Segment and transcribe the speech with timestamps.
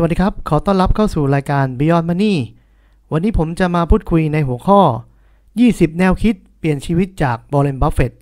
[0.00, 2.34] สวัสดีครับ ขอต้อนรับเข้าสู่รายการ Beyond Money
[3.12, 4.80] วันนี้ผมจะมาพูดคุยในหัวข้อ
[5.40, 8.12] 20 แนวคิดเปลี่ยนชีวิตจากบร r เ e นบัฟเฟต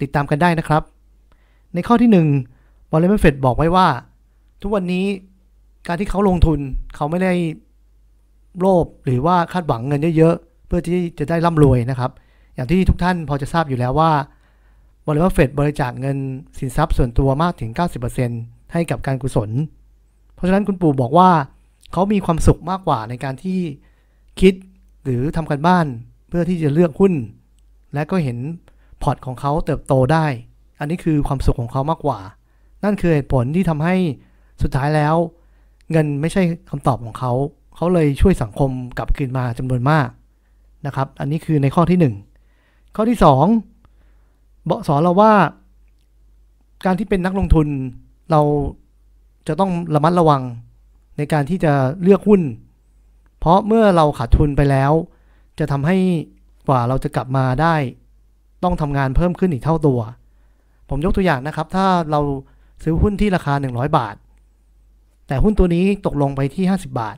[0.00, 0.82] ติดตามกันได้นะครับ
[1.74, 2.10] ในข้อที่
[2.52, 3.88] 1บร r เ e นบัฟเฟตบอกไว้ว่า
[4.62, 5.04] ทุกวันนี้
[5.86, 6.58] การที่เขาลงทุน
[6.94, 7.32] เขาไม่ได้
[8.60, 12.10] โลภหรือว่าคาดหวังเงินเยอะๆ เพื่อที่จะได้ร่ำรวยนะครับ
[12.54, 14.10] อย่างที่ทุกท่านพอจะทราบอยู่แล้วว่า
[15.06, 16.18] บร r เ e นบัฟเฟตบริจาคเงิน
[16.58, 17.70] สินทรัพย์ส่วนตัวมากถึง
[18.22, 19.50] 90%ให้กับการกุศล
[20.36, 21.30] เพราะฉะนั้นคุณปู่บอกว่า
[21.92, 23.60] เขามีความสุขมากกว่าในการที่
[24.40, 24.54] คิด
[25.04, 25.86] หรือทำการบ้าน
[26.28, 27.12] เพื่อที่จะเลือกหุ้น
[27.94, 28.38] และก็เห็น
[29.02, 30.26] พอร์ตของเขาเติบโตได้
[30.80, 32.18] อันนี้คือความสุขของเขามากกว่า
[32.84, 33.94] นั่นคือเหตุผลที่ทำให้
[34.62, 35.14] สุดท้ายแล้ว
[35.90, 37.32] เงินไม่ใช่คำตอบของเขา
[37.76, 40.08] เขาเลยช่วยสังคมกลับคืนมาจำนวนมาก
[40.86, 41.98] นะครับ อันนี้คือในข้อที่
[42.52, 43.18] 1 ข้อที่
[43.92, 45.32] 2บอกสอนเราว่า
[46.84, 47.66] การที่เป็นนักลงทุน
[48.30, 48.40] เรา
[49.48, 50.42] จะต้องระมัดระวัง
[51.16, 52.42] ในการที่จะเลือกหุ้น
[53.38, 54.92] เพราะเมื่อเราขาดทุนไปแล้ว
[55.58, 55.96] จะทำให้
[56.68, 57.74] กว่าเราจะกลับมาได้
[58.64, 60.00] ต้องทำงานเพิ่มขึ้นอีกเท่าตัว
[60.88, 62.20] ผมยกตัวอย่างนะครับ ถ้าเรา
[62.82, 64.16] ซื้อหุ้นที่ราคา 100 บาท
[65.26, 67.16] แต่หุ้นตัวนี้ตกลงไปที่ 50 บาท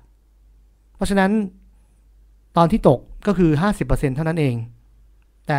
[0.95, 1.31] เพราะฉะนั้น
[2.57, 3.51] ตอนที่ตกก็คือ
[3.83, 4.55] 50%เท่านั้นเอง
[5.47, 5.59] แต่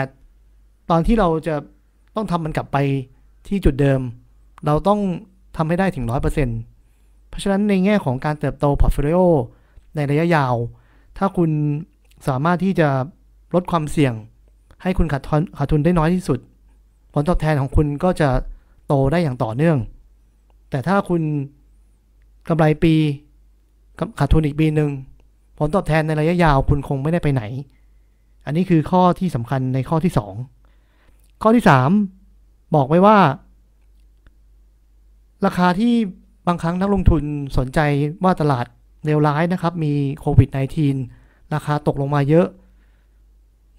[0.90, 1.56] ตอนที่เราจะ
[2.16, 2.78] ต้องทำมันกลับไป
[3.48, 4.02] ที่จุดเดิม
[4.66, 5.00] เราต้อง
[5.60, 6.06] ทำให้ได้ถึง
[6.66, 9.20] 100%เพราะฉะนั้นในแง่ของการเติบโตพอร์ตโฟลิโอ
[9.96, 10.56] ในระยะยาว
[11.18, 11.50] ถ้าคุณ
[12.28, 12.90] สามารถที่จะ
[13.54, 14.14] ลดความเสี่ยง
[14.82, 16.40] ให้คุณขาดทุนขาดทุนได้น้อยที่สุด
[17.14, 18.30] ผลตอบแทนของคุณก็จะ
[18.88, 19.78] โตได้อย่างต่อเนื่อง
[20.70, 21.22] แต่ถ้าคุณ
[22.48, 22.94] กำไรปี
[24.20, 24.90] ขาดทุนอีกปีหนึ่ง
[25.58, 27.44] ผลตอบแทนในระยะยาวคุณคงไม่ได้ไปไหน
[28.46, 30.14] อันนี้คือข้อที่สำคัญในข้อที่
[30.78, 31.64] 2 ข้อที่
[32.20, 33.18] 3 บอกไว้ว่า
[35.46, 35.94] ราคาที่
[36.48, 37.24] บางครั้งนักลงทุน
[37.58, 37.80] สนใจ
[38.24, 38.66] ว่าตลาด
[39.06, 40.50] เลวร้ายนะครับ มีโควิด
[40.98, 42.48] -19 ราคาตกลงมาเยอะ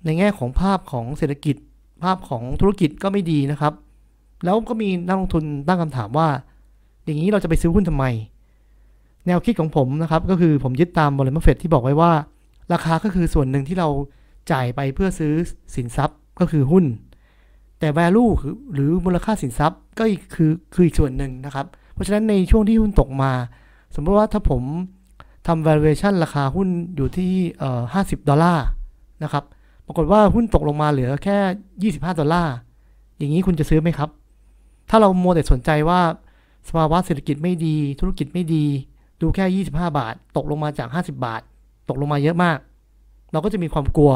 [0.05, 1.57] ในแง่ของภาพของเศรษฐกิจ
[2.03, 3.73] ภาพของธุรกิจก็ไม่ดีนะครับ
[4.45, 6.29] แล้วก็มีนักลงทุนตั้งคำถามว่า
[7.05, 8.05] อย่างนี้เราจะไปซื้อหุ้นทำไม
[9.27, 12.13] แนวคิดของผมนะครับ ก็คือผมยึดตามบริษัทเฟดที่บอกไว้ว่า
[12.73, 13.89] ราคาก็คือส่วนหนึ่งที่เรา
[14.53, 15.34] จ่ายไปเพื่อซื้อ
[15.75, 16.84] สินทรัพย์ก็คือหุ้น
[17.81, 20.05] แต่ value คือหรือมูลค่าสินทรัพย์ก็
[20.35, 23.33] คือคืออีกส่วนหนึ่งนะครับ เพราะฉะนั้นในช่วงที่หุ้นตกมา
[23.95, 24.63] สมมติว่าถ้าผม
[25.47, 28.67] ทำ valuation ราคาหุ้นอยู่ที่เอ่อ50ดอลลาร์
[29.23, 29.45] นะครับ
[29.87, 32.55] ปรากฏว่าหุ้นตกลงมาเหลือแค่25ดอลลาร์
[33.19, 34.11] อย่างนี้คุณจะซื้อไหมครับ
[34.91, 36.01] ถ้าเราโมแต่สนใจว่า
[36.69, 38.65] สภาวะเศรษฐกิจไม่ดี ธุรกิจไม่ดี
[39.21, 41.43] ดูแค่ 25 บาท ตกลงมาจาก 50 บาท
[41.89, 42.59] ตกลงมาเยอะมาก
[43.33, 44.13] เราก็จะมีความกลัว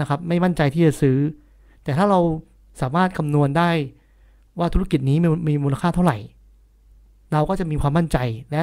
[0.00, 1.18] นะครับ ไม่มั่นใจที่จะซื้อ
[1.84, 2.20] แต่ถ้าเรา
[2.80, 3.70] สามารถคำนวณได้
[4.58, 5.16] ว่าธุรกิจนี้
[5.48, 6.18] มีมูลค่าเท่าไหร่
[7.32, 8.18] เราก็จะมีความมั่นใจ
[8.50, 8.62] และ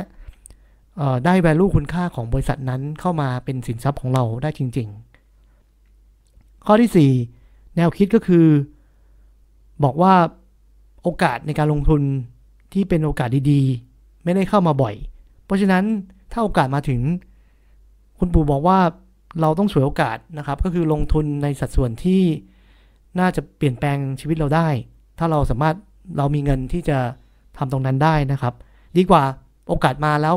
[1.25, 4.87] ได้ value คุณค่าของบริษัทนั้นเข้ามาเป็นสินทรัพย์ของเราได้จริง
[5.77, 8.45] ๆ ข้อที่ 4 แนวคิดก็คือ
[9.83, 10.13] บอกว่า
[11.03, 12.01] โอกาสในการลงทุน
[12.73, 14.95] ที่เป็นโอกาสดีๆ ไม่ได้เข้ามาบ่อย
[15.45, 15.83] เพราะฉะนั้น
[16.31, 17.01] ถ้าโอกาสมาถึง
[18.19, 18.79] คุณปู่บอกว่า
[19.41, 22.21] เราต้องสวยโอกาสนะครับ ก็คือลงทุนในสัดส่วนที่
[23.19, 24.67] น่าจะเปลี่ยนแปลงชีวิตเราได้
[25.19, 25.75] ถ้าเราสามารถ
[26.17, 26.97] เรามีเงินที่จะ
[27.57, 28.53] ทำตรงนั้นได้นะครับ
[28.97, 29.23] ดีกว่า
[29.67, 30.35] โอกาสมาแล้ว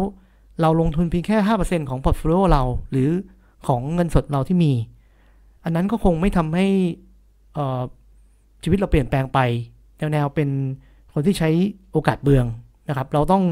[0.61, 3.11] เราลงทุนเพียงแค่ 5%ของพอร์ตโฟลิโอเรา หรือ
[3.67, 4.73] ของเงินสดเราที่มี
[5.65, 6.67] อันนั้นก็คงไม่ทำให้
[8.63, 9.39] ชีวิตเราเปลี่ยนแปลงไป
[9.97, 10.49] แนวๆเป็น
[11.13, 11.51] คนที่ใช้
[11.93, 12.47] โอกาสเปลือง
[12.89, 13.43] นะครับ เราต้อง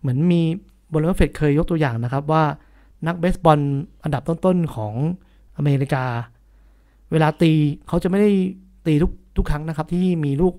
[0.00, 2.44] เหมือนที่ Warren Buffett เคยยกตัวอย่างนะครับว่า
[3.06, 3.60] นักเบสบอล
[4.02, 4.94] อันดับต้นๆของ
[5.56, 6.04] อเมริกา
[7.12, 7.52] เวลาตี
[7.88, 8.30] เขาจะไม่ได้
[8.86, 10.54] ตีทุกทุกครั้งนะครับ ที่มีลูก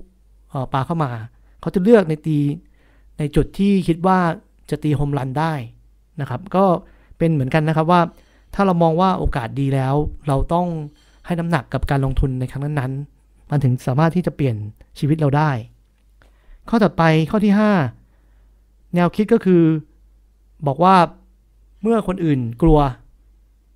[0.74, 1.12] ปลาเข้ามา
[1.62, 2.38] เขาจะเลือกในตี
[3.18, 4.20] ในจุดที่คิดว่า
[4.70, 5.54] จะตีโฮมรันได้
[6.22, 6.66] นะครับ ก็
[7.18, 8.02] เป็นเหมือนกันนะครับว่า
[8.54, 9.96] ถ้าเรามองว่าโอกาสดีแล้ว
[10.28, 10.68] เราต้อง
[11.26, 14.56] ให้น้ำหนักกับการลงทุนในครั้งนั้นๆ มันถึงสามารถที่จะเปลี่ยน
[15.00, 15.52] ชีวิตเราได้
[16.70, 17.54] ข้อต่อไปข้อที่
[18.28, 19.64] 5 แนวคิดก็คือ
[20.68, 20.96] บอกว่า
[21.82, 22.80] เมื่อคนอื่นกลัว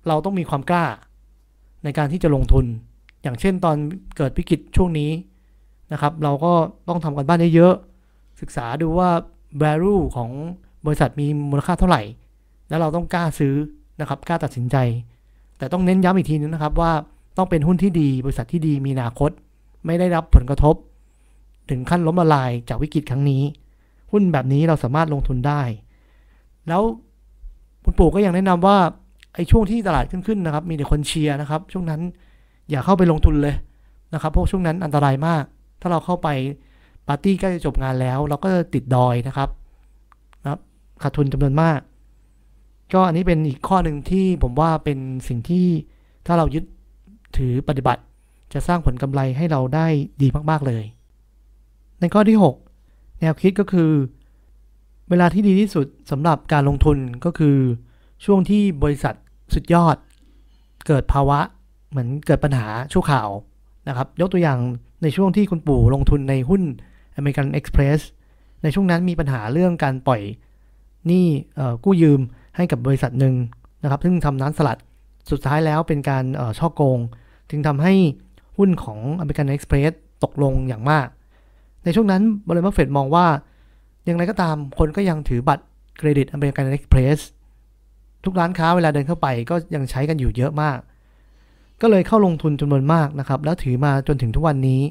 [0.08, 0.84] เราต้องมีความกล้า
[1.84, 2.64] ในการที่จะลงทุน
[3.22, 3.76] อย่างเช่นตอน
[4.16, 5.10] เกิดวิกฤตช่วงนี้
[5.92, 6.52] นะครับ เราก็
[6.88, 9.08] ต้องทำกันบ้านเยอะๆศึกษาดูว่า
[9.62, 10.30] value ของ
[10.86, 12.02] บริษัทมีมูลค่าเท่าไหร่
[12.68, 13.54] แล้วเราต้องกล้าซื้อ
[14.00, 14.76] นะครับกล้าตัดสินใจ
[15.58, 16.92] แต่ต้องเน้นย้ำอีกทีนึงนะครับว่า
[17.36, 19.30] ต้องเป็นหุ้นที่ดี บริษัทที่ดีมีอนาคต
[19.86, 20.74] ไม่ได้รับผลกระทบ
[21.70, 23.42] ถึงขั้นล้มละลายจากวิกฤตครั้งนี้
[24.12, 25.62] หุ้นแบบนี้เราสามารถลงทุนได้
[26.68, 26.82] แล้ว
[27.84, 28.76] คุณปู่ก็ยังแนะนำว่า
[29.34, 32.00] ไอ้ช่วงที่ตลาดขึ้นๆนะครับ มีแต่คนเชียร์นะครับ ช่วงนั้น
[32.70, 33.54] อย่าเข้าไปลงทุนเลย
[34.14, 35.44] นะครับเพราะช่วงนั้นอันตรายมาก
[35.80, 36.28] ถ้าเราเข้าไป
[37.08, 39.48] ปาร์ตี้ใกล้จะจบงานแล้ว เราก็จะติดดอยนะครับ
[40.42, 40.60] นะครับ
[41.02, 41.78] ขาดทุนจำนวนมาก
[42.94, 44.98] ก็อันนี้เป็นอีกข้อหนึ่งที่ผมว่าเป็น
[45.28, 45.66] สิ่งที่
[46.26, 46.64] ถ้าเรายึด
[47.36, 48.02] ถือปฏิบัติ
[48.52, 49.86] จะสร้างผลกำไรให้เราได้
[50.22, 50.84] ดีมาก ๆ เลย
[52.00, 52.38] ในข้อที่
[52.80, 53.90] 6 แนวคิดก็คือ
[55.10, 57.56] เวลาที่ดีที่สุดสำหรับการลงทุนก็คือ
[58.24, 59.14] ช่วงที่บริษัท
[59.54, 59.96] สุดยอด
[60.86, 61.38] เกิดภาวะ
[61.90, 63.28] เหมือนเกิดปัญหาชั่วข่าว
[63.88, 64.58] นะครับ ยกตัวอย่าง
[65.02, 66.62] ในช่วงที่คุณปู่ลงทุนในหุ้น
[67.18, 68.00] American Express
[68.62, 70.20] ในช่วงนั้นมีปัญหาเรื่องการปล่อย
[71.06, 71.26] หนี้
[71.84, 72.20] กู้ยืม
[72.56, 73.34] ให้กับบริษัทหนึ่ง
[73.82, 74.78] นะครับ ซึ่งทำน้ำสลัด
[75.30, 76.24] สุดท้ายแล้วเป็นการ
[76.58, 76.98] ช่อโกง
[77.50, 77.94] จึงทำให้
[78.56, 79.92] หุ้นของ American Express
[80.24, 81.08] ตกลงอย่างมาก
[81.84, 83.26] ในช่วงนั้นบริษัทเฟดมองว่า
[84.04, 85.64] อย่างไรก็ตามคนก็ยังถือบัตร
[85.98, 87.18] เครดิต American Express
[88.24, 90.78] ทุกร้านค้าเวลาเดินเข้าไปก็ยังใช้กันอยู่เยอะมาก
[91.80, 94.82] ก็เลยเข้าลงทุนจำนวนมากนะครับ แล้วถือมาจนถึงทุกวันนี้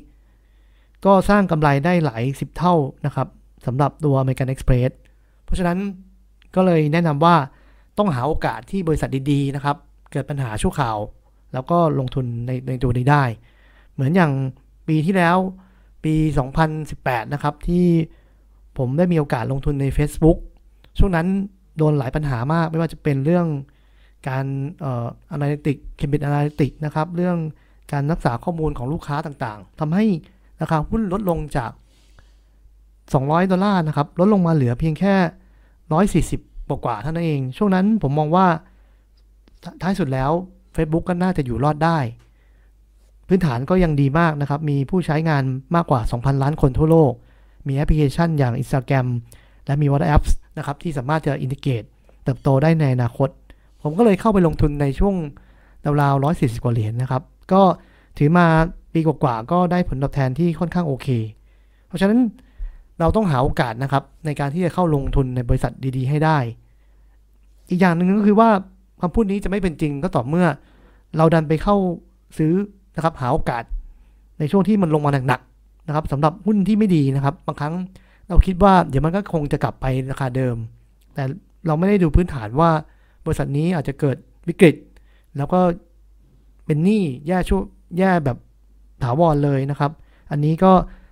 [1.05, 2.75] ก็สร้างกำไรได้หลายสิบเท่า
[3.05, 3.27] นะครับ
[3.65, 4.91] สำหรับตัว American Express
[5.43, 5.77] เพราะฉะนั้น
[6.55, 7.35] ก็เลยแนะนำว่า
[7.97, 9.77] ต้องหาโอกาสที่บริษัทดีๆนะครับ
[10.11, 10.97] เกิดปัญหาชั่วข่าว
[11.53, 13.23] แล้วก็ลงทุนในในตัวนี้ได้
[13.93, 14.31] เหมือนอย่าง
[14.87, 15.37] ปีที่แล้ว
[16.03, 16.13] ปี
[16.73, 17.85] 2018 นะครับ ที่
[18.77, 20.37] ผมได้มีโอกาสลงทุนใน Facebook
[20.97, 21.27] ช่วงนั้น
[21.77, 23.47] โดนหลายปัญหามาก ไม่ว่าจะเป็นเรื่อง
[24.29, 24.45] การ
[24.81, 27.37] เอ่อ analytic Cambridge Analytic นะครับ เรื่อง
[27.91, 30.05] การรักษาข้อมูลของลูกค้าต่างๆทำให้
[30.61, 31.71] ราคาหุ้นลดลงจาก
[32.81, 35.15] 200 ดอลลาร์นะครับ ลดลงมาเหลือเพียงแค่
[36.39, 38.47] 140กว่าเท่านั้นเอง ช่วงนั้นผมมองว่า
[39.81, 40.31] ท้ายสุดแล้ว
[40.75, 41.97] Facebook ก็น่าจะอยู่รอดได้
[43.27, 45.43] พื้นฐานก็ยังดีมากนะครับ มีผู้ใช้งาน
[45.75, 47.13] มากกว่า 2,000 ล้านคนทั่วโลก
[47.67, 49.07] มีแอปพลิเคชันอย่าง Instagram
[49.65, 50.23] และมี WhatsApp
[50.57, 51.83] นะครับที่สามารถจะ integrate
[52.23, 53.29] เติบโตได้ในอนาคต
[53.81, 55.15] ผมก็เลยเข้าไปลงทุนในช่วง
[56.01, 57.23] ราวๆ140กว่าเหรียญนนะครับ
[57.53, 57.61] ก็
[58.17, 58.45] ถือมา
[58.93, 61.07] ปีกว่าๆก็ได้ผลตอบแทนที่ค่อนข้างโอเค
[61.87, 62.19] เพราะฉะนั้น
[62.99, 66.37] เราต้องหาโอกาสนะครับ ในการที่จะเข้าลงทุนในบริษัทดี ๆ ให้ได้
[67.69, 68.49] อีกอย่างหนึ่งก็คือว่า
[69.01, 70.47] คำพูดนี้จะไม่เป็นจริงก็ต่อเมื่อ
[71.17, 71.75] เราดันไปเข้า
[72.37, 72.53] ซื้อ
[72.95, 73.63] นะครับหาโอกาส
[74.39, 77.73] ในช่วงที่มันลงมาหนักๆนะครับสำหรับหุ้นที่ไม่ดีนะครับ บางครั้ง
[78.33, 80.55] เราคิดว่าเดี๋ยวมันก็คงจะกลับไปราคาเดิม
[81.13, 81.23] แต่
[81.67, 82.69] เราไม่ได้ดูพื้นฐานว่า
[83.25, 84.75] บริษัทนี้อาจจะเกิดวิกฤต
[85.37, 85.59] แล้วก็
[86.65, 87.61] เป็นหนี้แย่ชั่ว
[87.97, 88.37] แย่แบบ
[89.03, 89.91] ถาวรเลยนะครับ
[90.31, 90.71] อันนี้ก็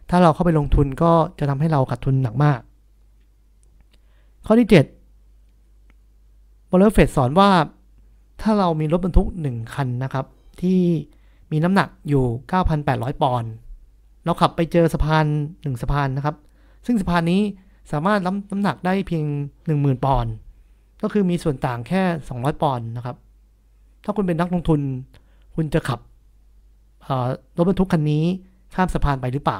[0.09, 2.59] ถ้าเราเข้าไปลงทุนก็จะทำให้เราขาดทุนหนักมาก
[4.45, 4.73] ข้อที่7
[6.69, 7.49] บริษัทเฟดสอนว่า
[8.41, 10.25] ถ้าเรามีรถบรรทุก 1 คันนะครับ
[10.61, 10.81] ที่
[11.51, 12.23] มีน้ำหนักอยู่
[12.73, 13.51] 9,800 ปอนด์
[14.25, 16.35] เราขับไปเจอสะพาน 1 สะพานนะครับ
[16.85, 17.41] ซึ่งสะพานนี้
[17.91, 19.25] สามารถรับน้ำหนักได้เพียง
[19.65, 20.33] 10,000 ปอนด์
[21.01, 23.15] ก็คือมีส่วนต่างแค่ 200 ปอนด์นะครับ
[24.03, 24.79] ถ้าคุณเป็นนักลงทุน
[25.55, 25.99] คุณจะขับ
[27.57, 28.23] รถบรรทุกคันนี้
[28.75, 29.59] ข้ามสะพานไปหรือเปล่า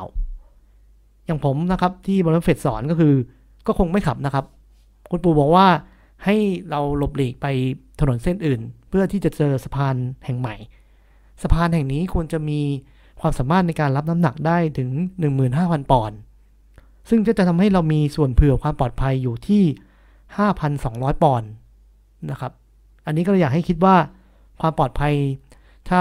[1.25, 3.13] อย่างผมนะครับที่บริษัทเฟดสอนก็คือ
[3.67, 4.45] ก็คงไม่ขับนะครับ
[5.12, 5.67] คุณปู่บอกว่า
[6.25, 6.35] ให้
[6.69, 7.45] เราหลบหลีกไป
[8.00, 9.95] ถนนเส้นอื่น เพื่อที่จะเจอสะพาน
[10.25, 10.56] แห่งใหม่
[11.41, 12.59] สะพานแห่งนี้ควรจะมี
[13.21, 14.89] ความสามารถในการรับน้ำหนักได้ถึง
[15.41, 16.17] 15,000 ปอนด์
[17.09, 19.63] ซึ่งจะจะทำให้เรามีส่วนเผื่อความปลอดภัยอยู่ที่
[20.44, 21.50] 5,200 ปอนด์
[22.31, 22.51] นะครับ
[23.06, 23.95] อันนี้ก็เลยอยากให้คิดว่า
[24.62, 25.13] ความปลอดภัย
[25.89, 26.00] ถ้า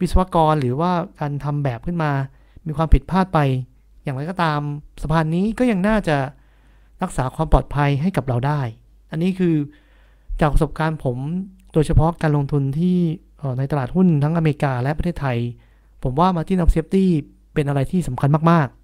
[0.00, 2.10] วิศวกรหรือว่าการทำแบบขึ้นมา
[2.66, 3.38] มีความผิดพลาดไป
[4.02, 4.60] อย่างไรก็ตาม
[5.02, 6.16] สะพานนี้ก็ยังน่าจะ
[7.02, 8.60] รักษาความปลอดภัยให้กับเราได้
[9.10, 9.54] อันนี้คือ
[10.40, 11.16] จากประสบการณ์ผม
[11.72, 12.98] โดยเฉพาะการลงทุนที่
[13.58, 15.38] ในตลาดหุ้นทั้งอเมริกาและประเทศไทย
[16.02, 17.06] ผมว่า Margin of Safety
[17.54, 18.79] เป็นอะไรที่สำคัญมาก ๆ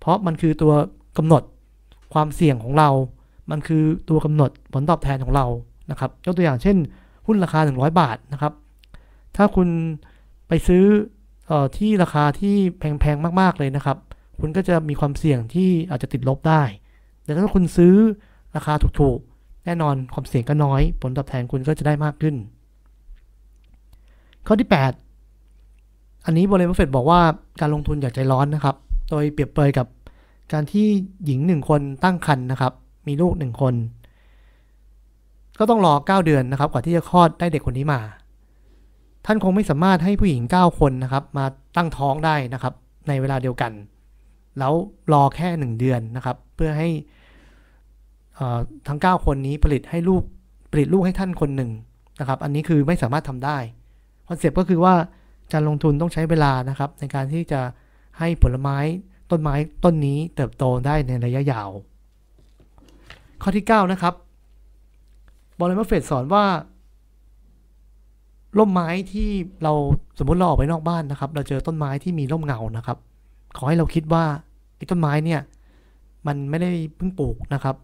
[0.00, 0.72] เพราะมันคือตัว
[1.18, 1.42] กำหนด
[2.12, 2.90] ความเสี่ยงของเรา
[3.50, 5.46] มันคือตัวกำหนดผลตอบแทนของเรา
[5.90, 6.76] นะครับยกตัวอย่างเช่น
[7.26, 8.52] หุ้นราคา 100 บาทนะครับ
[9.36, 9.68] ถ้าคุณ
[10.48, 10.84] ไปซื้อ
[11.50, 13.96] อที่ราคาที่แพงๆมาก ๆเลยนะครับ
[14.40, 16.62] คุณก็จะมีความเสี่ยงที่อาจจะติดลบได้
[17.24, 17.94] แต่ถ้าคุณซื้อ
[18.56, 22.34] ราคาถูกๆ แน่นอนความเสี่ยงก็น้อย ผลตอบแทนคุณก็จะได้มากขึ้น
[24.46, 24.68] ข้อที่
[25.46, 27.20] 8 อันนี้บริษัทเฟดบอกว่า
[27.60, 28.76] การลงทุนอย่าใจร้อนนะครับ
[29.10, 29.86] โดยเปรียบเปรยกับ
[30.52, 30.86] การที่
[31.24, 32.72] หญิงหนึ่งคนตั้งครรภ์นะครับ
[33.06, 33.74] มีลูกหนึ่งคน
[35.58, 38.00] ก็ต้องรอ 9 เดือนนะครับ กว่าที่จะคลอดได้เด็กคนนี้มา
[39.26, 41.44] ท่านคงไม่สามารถให้ผู้หญิง 9 คนนะครับ มา
[41.76, 42.74] ตั้งท้องได้นะครับ
[43.08, 43.72] ในเวลาเดียวกัน
[44.58, 44.72] แล้ว
[45.12, 46.88] รอแค่ 1 เดือนนะครับ เพื่อให้
[48.88, 50.22] ทั้ง 9 คนนี้ผลิตให้ลูก
[50.72, 51.70] ผลิตลูกให้ท่านคนหนึ่ง
[52.20, 53.58] นะครับ อันนี้คือไม่สามารถทำได้
[54.28, 54.94] คอนเซปต์ก็คือว่า
[55.52, 57.60] การลงทุนต้องใช้เวลานะครับ ในการที่จะ
[58.20, 58.78] ให้ผลไม้
[59.30, 61.70] ต้นไม้ต้นนี้เติบโตได้ในระยะยาว
[63.42, 64.14] ข้อที่ 9 นะครับ
[65.58, 66.44] Warren Buffett สอนว่า
[68.58, 69.30] ร่มไม้ที่
[69.62, 69.72] เรา
[70.18, 72.98] สมมติเราออกไปนอกบ้านนะครับ เราเจอต้นไม้ที่มีร่มเงานะครับ
[73.56, 74.24] ขอให้เราคิดว่า
[74.76, 75.40] ไอ้ต้นไม้เนี่ย
[76.26, 77.76] มันไม่ได้เพิ่งปลูกนะครับ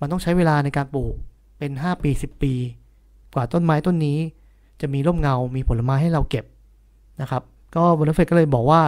[0.00, 1.14] มันต้องใช้เวลาในการปลูก
[1.58, 2.54] เป็น 5 ปี 10 ปี
[3.34, 4.18] กว่าต้นไม้ต้นนี้
[4.80, 6.44] จะมีร่มเงา มีผลไม้ให้เราเก็บ
[7.20, 7.42] นะครับ
[7.76, 8.80] ก็บริเฟตก็เลยบอกว่า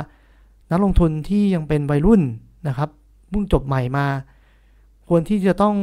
[0.71, 2.23] นักลงทุนที่ยังเป็นวัยรุ่น
[2.69, 2.89] นะครับ
[3.31, 4.07] เพิ่งจบใหม่มา
[5.09, 5.77] ควรที่จะต้อง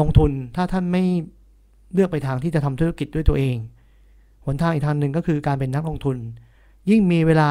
[0.00, 1.02] ลงทุนถ้าท่านไม่
[1.92, 3.56] เลือกไปทางที่จะทำธุรกิจด้วยตัวเอง
[4.44, 6.16] หนทางอีกทางหนึ่งก็คือการเป็นนักลงทุน
[6.90, 7.50] ยิ่งมีเวลา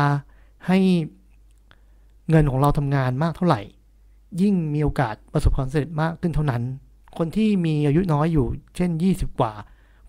[0.68, 0.78] ให้
[2.30, 3.62] เงินของเราทำงานมากเท่าไหร่
[4.42, 6.64] ยิ่งมีโอกาสประสบความสำเร็จมากขึ้นเท่านั้น
[7.18, 9.54] คนที่มีอายุน้อยอยู่ เช่น 20 กว่า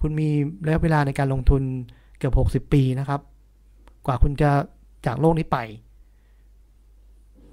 [0.01, 0.29] คุณมี
[0.67, 1.63] ระยะเวลาในการลงทุน
[2.19, 3.21] เกือบ 60 ปีนะครับ
[4.07, 4.51] กว่าคุณจะ
[5.07, 5.59] จากโลกนี้ไป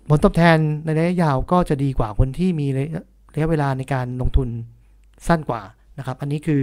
[0.08, 4.48] ผลตอบแทนในระยะยาวก็จะดีกว่าคนที่มีระยะเวลาในการลงทุน
[5.28, 5.62] สั้นกว่า
[5.98, 6.62] นะครับ อันนี้คือ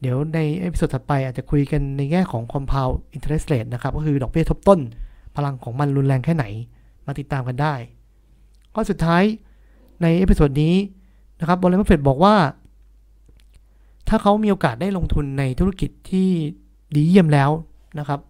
[0.00, 4.80] เดี๋ยวใน episode ถัดไปอาจจะคุยกันในแง่ของ compound interest rate นะครับ ก็คือดอกเบี้ยทบต้น
[5.36, 6.44] พลังของมันรุนแรงแค่ไหน
[7.06, 7.74] มาติดตามกันได้
[8.74, 9.22] ข้อสุดท้าย
[10.02, 10.74] ใน episode นี้
[11.40, 12.34] นะครับ Warren Buffett บอกว่า
[14.08, 16.28] ถ้าเขามีโอกาสได้ลงทุนในธุรกิจที่
[16.94, 17.50] ดีเยี่ยมแล้ว
[17.98, 18.20] นะครับ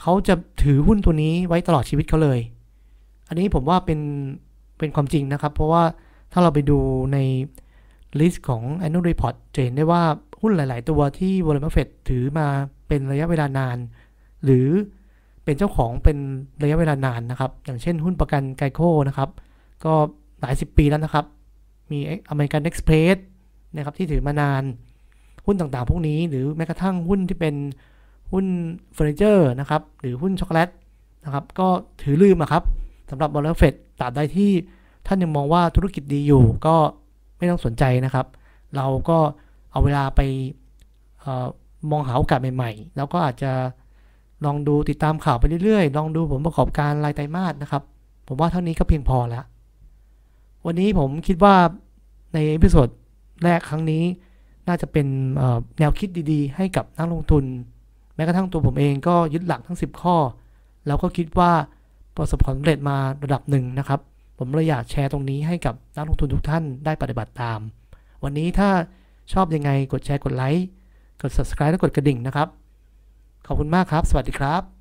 [0.00, 2.38] เขาจะถือหุ้นตัวนี้ไว้ตลอดชีวิตเขาเลย
[3.28, 4.00] อันนี้ผมว่าเป็น
[4.78, 5.82] เป็นความจริงนะครับ เพราะว่า
[6.32, 6.78] ถ้าเราไปดู
[7.12, 7.18] ใน
[8.20, 10.02] list ของ annual report จะเห็นได้ว่า
[10.40, 12.46] หุ้นหลาย ๆ ตัวที่ Warren Buffett ถือมา
[12.88, 13.76] เป็นระยะเวลานาน
[14.44, 14.68] หรือ
[15.44, 16.18] เป็นเจ้าของเป็น
[16.62, 19.28] ระยะเวลานานนะครับ อย่างเช่นหุ้นประกัน GEICO นะครับ
[19.84, 19.92] ก็
[20.40, 21.24] หลายสิบปีแล้วนะครับ
[21.90, 21.98] มี
[22.30, 23.16] American Express
[23.76, 24.62] นะครับที่ถือมานาน
[25.46, 27.54] หุ้นต่าง ๆ พวกนี้ หรือแม้กระทั่งหุ้นที่เป็น
[28.32, 28.46] หุ้น
[28.94, 30.68] เฟอร์นิเจอร์นะครับ หรือหุ้นช็อกโกแลต
[31.24, 31.68] นะครับ ก็
[32.02, 32.62] ถือลืมอะครับ
[33.10, 34.50] สำหรับ Warren Buffett ตราบใดที่
[35.06, 36.76] ท่านยังมองว่าธุรกิจดีอยู่ก็
[37.38, 38.26] ไม่ต้องสนใจนะครับ
[38.76, 39.18] เราก็
[39.70, 40.20] เอาเวลาไป
[41.24, 41.46] ออ
[41.90, 43.52] มองหาโอกาสใหม่ๆ แล้วก็อาจจะ
[44.44, 47.82] ลองดูติดตามข่าวไปเรื่อยๆ ลองดูผลประกอบการรายไตรมาสนะครับ
[48.26, 49.44] ผมว่าเท่านี้ก็เพียงพอแล้ว
[50.66, 51.54] วันนี้ผมคิดว่า
[52.34, 52.88] ใน episode
[53.44, 54.02] แรกครั้งนี้
[54.68, 55.06] น่าจะเป็น
[55.78, 57.44] แนวคิดดีๆ ให้กับนักลงทุน
[58.14, 60.16] แม้กระทั่งตัวผมเองก็ยึดหลักทั้ง 10 ข้อ
[60.86, 61.52] แล้วก็คิดว่า
[62.18, 64.00] ประสบความสำเร็จมาระดับหนึ่งนะครับ
[64.38, 67.60] ผมเลยอยากแชร์ตรงนี้ให้กับนักลงทุนทุกท่านได้ปฏิบัติตาม
[68.24, 68.70] วันนี้ถ้า
[69.32, 70.66] ชอบยังไงกดแชร์กดไลค์
[71.22, 72.48] กด subscribe และกดกระดิ่งนะครับ
[73.46, 74.77] ขอบคุณมากครับ สวัสดีครับ